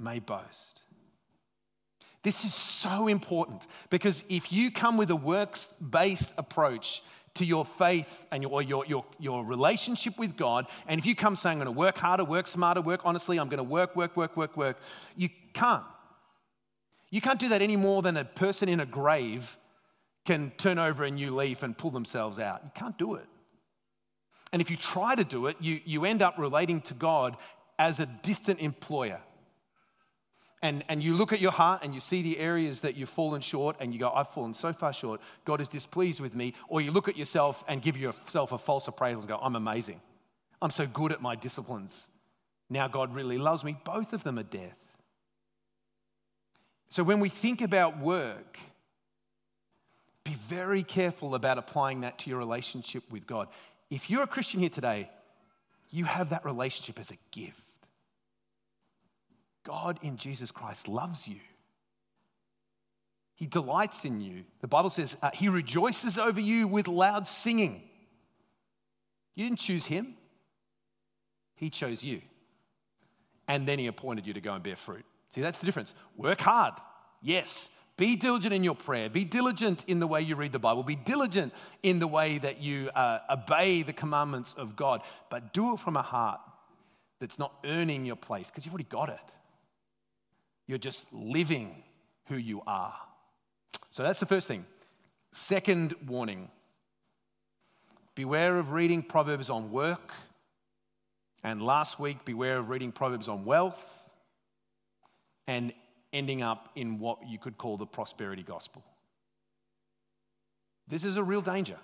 [0.00, 0.80] may boast.
[2.22, 7.02] This is so important because if you come with a works based approach
[7.34, 11.36] to your faith and your, your, your, your relationship with God, and if you come
[11.36, 14.16] saying, I'm going to work harder, work smarter, work honestly, I'm going to work, work,
[14.16, 14.78] work, work, work,
[15.16, 15.84] you can't.
[17.10, 19.56] You can't do that any more than a person in a grave
[20.26, 22.60] can turn over a new leaf and pull themselves out.
[22.64, 23.26] You can't do it.
[24.52, 27.36] And if you try to do it, you, you end up relating to God
[27.78, 29.20] as a distant employer
[30.60, 33.40] and, and you look at your heart and you see the areas that you've fallen
[33.40, 36.54] short and you go, I've fallen so far short, God is displeased with me.
[36.68, 40.00] Or you look at yourself and give yourself a false appraisal and go, I'm amazing.
[40.60, 42.08] I'm so good at my disciplines.
[42.68, 43.76] Now God really loves me.
[43.84, 44.76] Both of them are death.
[46.88, 48.58] So when we think about work,
[50.24, 53.48] be very careful about applying that to your relationship with God.
[53.90, 55.08] If you're a Christian here today,
[55.90, 57.62] you have that relationship as a gift.
[59.64, 61.40] God in Jesus Christ loves you.
[63.34, 64.44] He delights in you.
[64.60, 67.82] The Bible says uh, he rejoices over you with loud singing.
[69.36, 70.14] You didn't choose him,
[71.54, 72.20] he chose you.
[73.46, 75.04] And then he appointed you to go and bear fruit.
[75.30, 75.94] See, that's the difference.
[76.16, 76.74] Work hard,
[77.22, 77.70] yes.
[77.96, 79.08] Be diligent in your prayer.
[79.08, 80.82] Be diligent in the way you read the Bible.
[80.84, 85.02] Be diligent in the way that you uh, obey the commandments of God.
[85.30, 86.40] But do it from a heart
[87.20, 89.32] that's not earning your place because you've already got it.
[90.68, 91.82] You're just living
[92.26, 92.94] who you are.
[93.90, 94.64] So that's the first thing.
[95.32, 96.50] Second warning
[98.14, 100.12] beware of reading Proverbs on work.
[101.44, 103.84] And last week, beware of reading Proverbs on wealth
[105.46, 105.72] and
[106.12, 108.82] ending up in what you could call the prosperity gospel.
[110.88, 111.78] This is a real danger,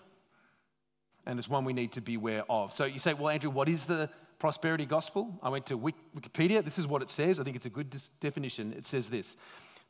[1.24, 2.72] and it's one we need to beware of.
[2.72, 4.10] So you say, well, Andrew, what is the
[4.44, 5.32] prosperity gospel?
[5.42, 6.62] I went to Wikipedia.
[6.62, 7.40] This is what it says.
[7.40, 8.74] I think it's a good definition.
[8.74, 9.36] It says this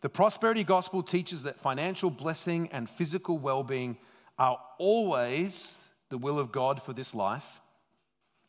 [0.01, 3.97] The prosperity gospel teaches that financial blessing and physical well being
[4.39, 5.77] are always
[6.09, 7.61] the will of God for this life,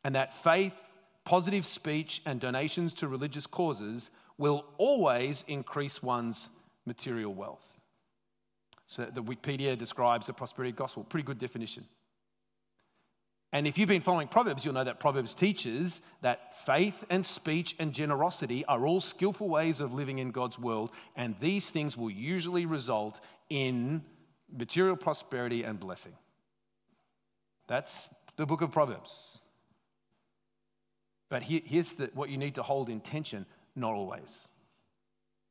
[0.04, 0.76] and that faith,
[1.24, 6.52] positive speech, and donations to religious causes will always increase one's
[6.86, 7.66] material wealth.
[8.86, 11.04] So the Wikipedia describes the prosperity gospel.
[11.04, 11.88] Pretty good definition.
[13.52, 17.76] And if you've been following Proverbs, you'll know that Proverbs teaches that faith and speech
[17.80, 22.10] and generosity are all skillful ways of living in God's world, and these things will
[22.10, 24.04] usually result in
[24.52, 26.14] material prosperity and blessing.
[27.68, 29.40] That's the book of Proverbs.
[31.30, 34.48] But here's the, what you need to hold in tension not always.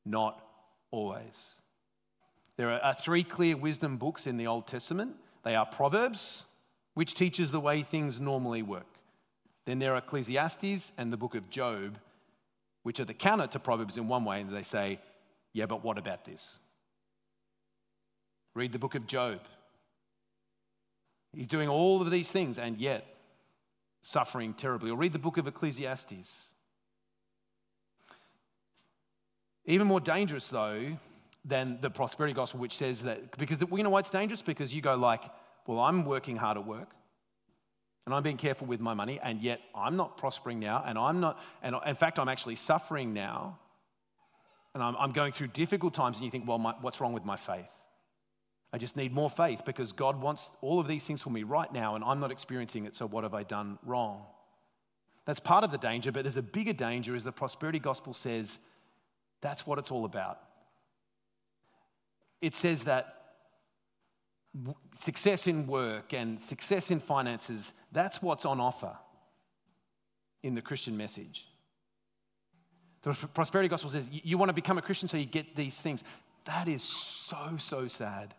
[0.07, 0.41] Not
[0.91, 1.55] always.
[2.57, 5.17] There are three clear wisdom books in the Old Testament.
[5.43, 6.45] They are Proverbs,
[6.95, 8.87] which teaches the way things normally work.
[9.67, 11.99] Then there are Ecclesiastes and the book of Job,
[12.83, 15.01] which are the counter to Proverbs in one way, and they say,
[15.53, 16.59] yeah, but what about this?
[18.55, 19.41] Read the book of Job.
[21.33, 23.05] He's doing all of these things and yet
[24.03, 24.91] suffering terribly.
[24.91, 26.51] Or read the book of Ecclesiastes.
[29.67, 30.97] Even more dangerous, though,
[31.45, 34.43] than the prosperity gospel, which says that, because you know why it's dangerous?
[34.43, 35.23] Because you go like,
[35.67, 36.91] well, I'm working hard at work
[38.07, 41.21] and I'm being careful with my money, and yet I'm not prospering now, and I'm
[41.21, 43.59] not, and in fact, I'm actually suffering now,
[44.75, 47.25] and I'm, I'm going through difficult times, and you think, well, my, what's wrong with
[47.25, 47.65] my faith?
[48.75, 51.73] I just need more faith because God wants all of these things for me right
[51.73, 54.25] now, and I'm not experiencing it, so what have I done wrong?
[55.25, 58.59] That's part of the danger, but there's a bigger danger, is the prosperity gospel says,
[59.41, 60.41] that's what it's all about.
[62.43, 63.24] It says that
[64.95, 68.97] success in work and success in finances, that's what's on offer
[70.43, 71.47] in the Christian message.
[73.03, 76.03] The prosperity gospel says you want to become a Christian so you get these things.
[76.47, 78.35] That is so, so sad.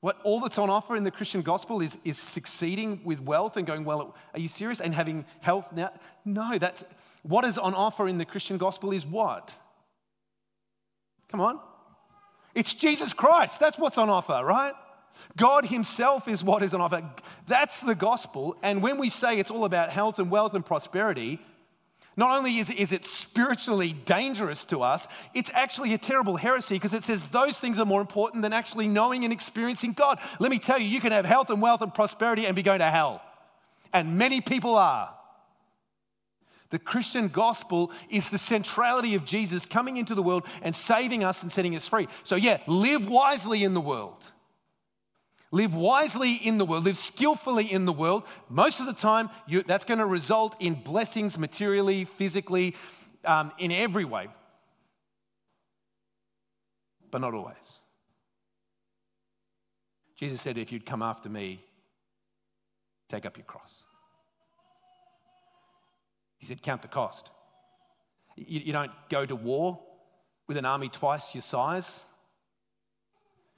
[0.00, 3.66] What all that's on offer in the Christian gospel is, is succeeding with wealth and
[3.66, 4.80] going, well, are you serious?
[4.80, 5.92] And having health now?
[6.26, 6.84] No, that's
[7.22, 9.54] what is on offer in the Christian gospel is what?
[11.30, 11.58] Come on.
[12.54, 13.60] It's Jesus Christ.
[13.60, 14.74] That's what's on offer, right?
[15.36, 17.02] God Himself is what is on offer.
[17.48, 18.56] That's the gospel.
[18.62, 21.40] And when we say it's all about health and wealth and prosperity,
[22.16, 26.94] not only is, is it spiritually dangerous to us, it's actually a terrible heresy because
[26.94, 30.20] it says those things are more important than actually knowing and experiencing God.
[30.38, 32.78] Let me tell you, you can have health and wealth and prosperity and be going
[32.78, 33.20] to hell.
[33.92, 35.12] And many people are.
[36.70, 41.42] The Christian gospel is the centrality of Jesus coming into the world and saving us
[41.42, 42.08] and setting us free.
[42.24, 44.24] So, yeah, live wisely in the world.
[45.50, 48.24] Live wisely in the world, live skillfully in the world.
[48.48, 52.74] Most of the time, you, that's going to result in blessings materially, physically,
[53.24, 54.26] um, in every way.
[57.12, 57.80] But not always.
[60.16, 61.62] Jesus said, If you'd come after me,
[63.08, 63.84] take up your cross.
[66.44, 67.30] He said, Count the cost.
[68.36, 69.80] You, you don't go to war
[70.46, 72.04] with an army twice your size.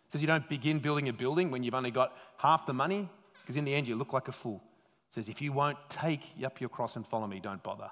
[0.04, 3.08] He says, You don't begin building a building when you've only got half the money,
[3.42, 4.62] because in the end you look like a fool.
[5.08, 7.90] He says, If you won't take up your cross and follow me, don't bother.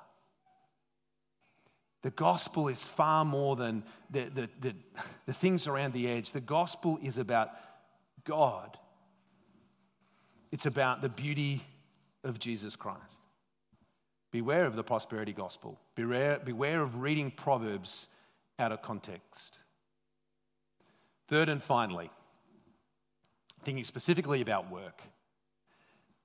[2.03, 4.76] The gospel is far more than the, the, the,
[5.26, 6.30] the, things around the edge.
[6.30, 7.51] The gospel is about
[8.22, 8.78] God,
[10.53, 11.64] it's about the beauty
[12.22, 13.18] of Jesus Christ.
[14.35, 15.78] Beware of the prosperity gospel.
[15.95, 18.09] Beware, beware of reading Proverbs
[18.59, 19.61] out of context.
[21.28, 22.11] Third and finally,
[23.62, 25.03] thinking specifically about work.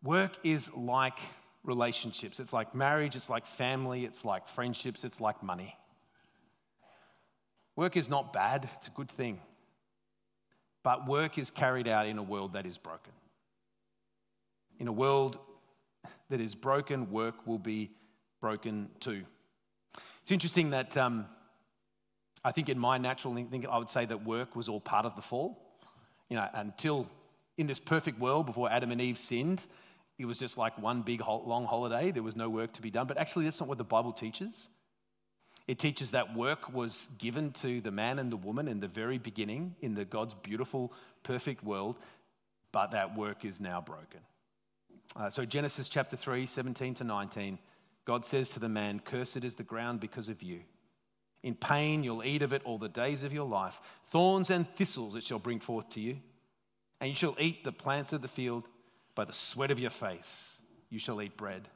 [0.01, 1.20] Work is like
[1.64, 2.39] relationships.
[2.39, 5.78] It's like marriage, it's like family, it's like friendships, it's like money.
[7.76, 9.39] Work is not bad, it's a good thing.
[10.82, 13.14] But work is carried out in a world that is broken.
[14.80, 15.38] In a world
[16.30, 17.91] that is broken, work will be
[18.41, 19.23] broken too.
[20.21, 21.25] It's interesting that um,
[22.43, 25.15] I think in my natural thinking, I would say that work was all part of
[25.15, 25.65] the fall.
[26.30, 27.07] You know, until
[27.57, 29.65] in this perfect world before Adam and Eve sinned,
[30.17, 32.11] it was just like one big long holiday.
[32.11, 33.07] There was no work to be done.
[33.07, 34.67] But actually, that's not what the Bible teaches.
[35.67, 39.17] It teaches that work was given to the man and the woman in the very
[39.17, 40.91] beginning in the God's beautiful,
[41.23, 41.97] perfect world,
[42.71, 44.21] but that work is now broken.
[45.16, 47.60] Uh, so, Genesis chapter 3, 17 to 19,
[48.05, 50.62] God says to the man, Cursed is the ground because of you.
[51.41, 53.80] In pain you'll eat of it all the days of your life.
[54.12, 56.18] Thorns and thistles it shall bring forth to you.
[56.99, 58.68] And you shall eat the plants of the field
[59.16, 60.57] by the sweat of your face.
[60.89, 61.70] You shall eat bread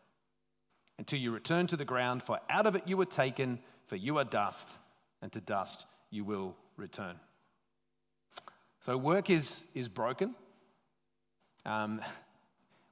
[0.98, 4.18] until you return to the ground, for out of it you were taken, for you
[4.18, 4.78] are dust,
[5.22, 7.16] and to dust you will return.
[8.82, 10.36] So, work is, is broken.
[11.66, 12.02] Um,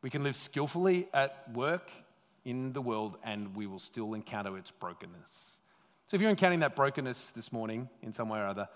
[0.02, 1.92] we can live skillfully at work
[2.44, 5.60] in the world, and we will still encounter its brokenness.
[6.08, 8.68] So, if you're encountering that brokenness this morning in some way or other,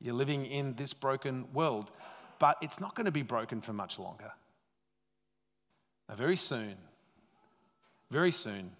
[0.00, 1.90] you're living in this broken world,
[2.38, 4.32] but it's not going to be broken for much longer.
[6.08, 6.76] Now, very soon,
[8.10, 8.72] very soon,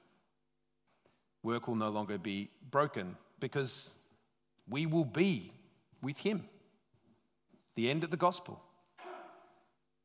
[1.43, 3.91] work will no longer be broken because
[4.69, 5.53] we will be
[6.03, 6.49] with Him.
[7.77, 8.64] The end of the gospel.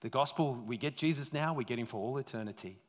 [0.02, 2.80] The gospel, we get Jesus now, we get him for all eternity.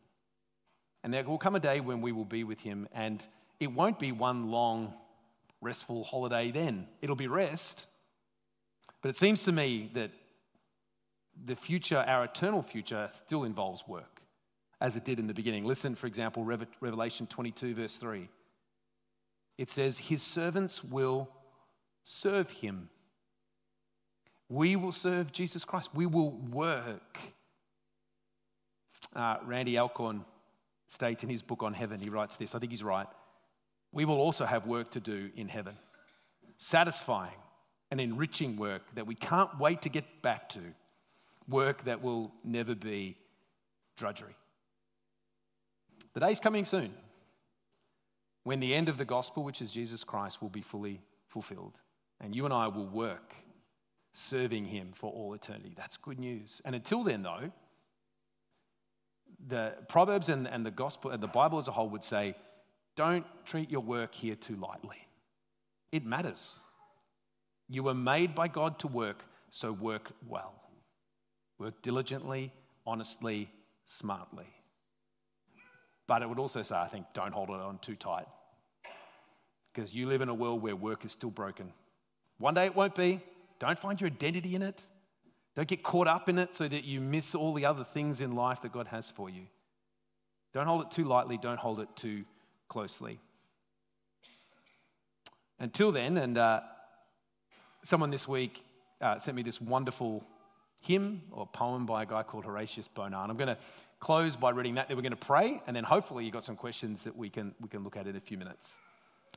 [1.03, 3.25] And there will come a day when we will be with him, and
[3.59, 4.95] it won't be one long,
[5.61, 6.87] restful holiday then.
[7.03, 7.87] It'll be rest.
[9.03, 10.11] But it seems to me that
[11.45, 14.21] the future, our eternal future, still involves work,
[14.81, 15.65] as it did in the beginning.
[15.65, 18.29] Listen, for example, Revelation 22, verse 3.
[19.59, 21.29] It says, His servants will
[22.05, 22.89] serve him
[24.51, 25.91] we will serve Jesus Christ.
[25.95, 27.19] We will work.
[29.15, 30.25] Uh, Randy Alcorn
[30.89, 33.07] states in his book on heaven, he writes this, I think he's right.
[33.93, 35.77] We will also have work to do in heaven,
[36.59, 37.39] satisfying
[37.93, 40.61] and enriching work that we can't wait to get back to,
[41.49, 43.17] work that will never be
[43.97, 44.37] drudgery.
[46.15, 46.93] The day's coming soon
[48.43, 51.75] when the end of the gospel, which is Jesus Christ, will be fully fulfilled.
[52.21, 53.35] And you and I will work
[54.13, 55.73] serving Him for all eternity.
[55.77, 56.61] That's good news.
[56.65, 57.53] And until then, though,
[59.49, 62.35] the Proverbs and, and the gospel and the Bible as a whole would say,
[62.97, 65.07] don't treat your work here too lightly.
[65.93, 66.59] It matters.
[67.69, 70.55] You were made by God to work, so work well.
[71.59, 72.53] Work diligently,
[72.87, 73.51] honestly,
[73.87, 74.47] smartly.
[76.07, 78.27] But it would also say, I think, don't hold it on too tight.
[79.73, 81.73] Because you live in a world where work is still broken.
[82.39, 83.21] One day it won't be,
[83.61, 84.81] don't find your identity in it.
[85.55, 88.35] Don't get caught up in it so that you miss all the other things in
[88.35, 89.43] life that God has for you.
[90.53, 92.25] Don't hold it too lightly, don't hold it too
[92.69, 93.21] closely.
[95.59, 96.61] Until then, and uh,
[97.85, 98.65] someone this week
[99.01, 100.25] uh, sent me this wonderful
[100.81, 103.23] hymn or poem by a guy called Horatius Bonar.
[103.23, 103.59] And I'm going to
[103.99, 104.89] close by reading that.
[104.89, 107.55] Then we're going to pray, and then hopefully you've got some questions that we can,
[107.61, 108.79] we can look at in a few minutes.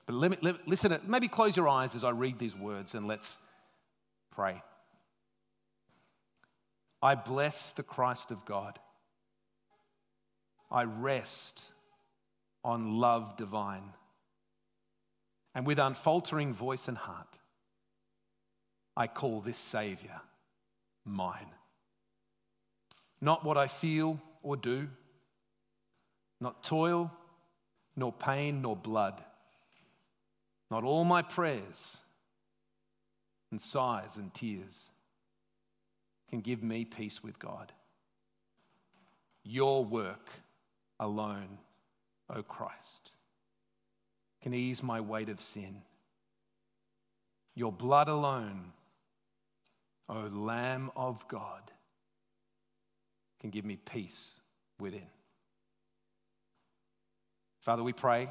[0.06, 3.08] But let me, let, listen, maybe close your eyes as I read these words and
[3.08, 3.38] let's
[4.36, 4.64] Pray.
[7.02, 8.80] I bless the Christ of God.
[10.72, 11.64] I rest
[12.64, 13.94] on love divine.
[15.54, 17.38] And with unfaltering voice and heart,
[18.98, 20.22] I call this Savior
[21.06, 21.52] mine.
[23.22, 24.90] Not what I feel or do,
[26.42, 27.12] not toil,
[27.96, 29.24] nor pain, nor blood,
[30.72, 32.03] not all my prayers
[33.54, 34.90] and sighs and tears
[36.28, 37.72] can give me peace with God.
[39.44, 40.28] Your work
[41.00, 41.60] alone,
[42.36, 43.12] O Christ,
[44.42, 45.84] can ease my weight of sin.
[47.54, 48.72] Your blood alone,
[50.10, 51.62] O Lamb of God,
[53.40, 54.40] can give me peace
[54.80, 55.06] within.
[57.62, 58.30] Father, we pray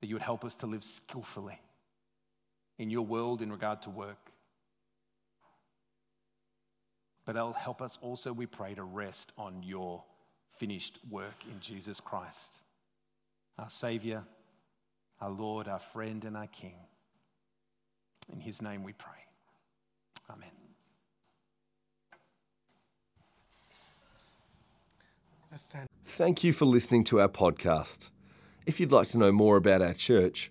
[0.00, 1.60] that you would help us to live skillfully
[2.78, 4.30] in your world in regard to work.
[7.24, 10.04] But help us also, we pray, to rest on your
[10.58, 12.62] finished work in Jesus Christ,
[13.58, 14.22] our Savior,
[15.20, 16.76] our Lord, our friend, and our King.
[18.32, 19.12] In his name we pray.
[20.30, 20.50] Amen.
[26.04, 28.10] Thank you for listening to our podcast.
[28.66, 30.50] If you'd like to know more about our church,